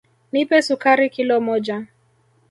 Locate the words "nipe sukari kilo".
0.31-1.35